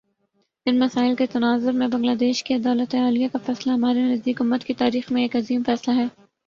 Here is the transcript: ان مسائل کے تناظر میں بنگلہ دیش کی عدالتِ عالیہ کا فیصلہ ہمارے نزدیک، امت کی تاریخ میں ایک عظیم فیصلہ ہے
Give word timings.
ان 0.65 0.79
مسائل 0.79 1.15
کے 1.15 1.25
تناظر 1.25 1.71
میں 1.71 1.87
بنگلہ 1.87 2.15
دیش 2.15 2.43
کی 2.43 2.53
عدالتِ 2.53 2.95
عالیہ 2.97 3.27
کا 3.27 3.39
فیصلہ 3.45 3.71
ہمارے 3.73 4.01
نزدیک، 4.03 4.41
امت 4.41 4.63
کی 4.63 4.73
تاریخ 4.73 5.11
میں 5.11 5.21
ایک 5.21 5.35
عظیم 5.35 5.63
فیصلہ 5.65 5.95
ہے 5.95 6.07